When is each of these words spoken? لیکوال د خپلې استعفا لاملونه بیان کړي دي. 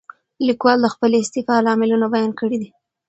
لیکوال 0.47 0.77
د 0.83 0.87
خپلې 0.93 1.15
استعفا 1.19 1.55
لاملونه 1.67 2.05
بیان 2.13 2.31
کړي 2.39 2.57
دي. 2.61 2.69